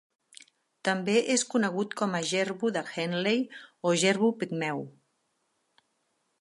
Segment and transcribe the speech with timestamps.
[0.87, 3.45] També és conegut com a jerbu de Henley
[3.91, 4.85] o jerbu pigmeu.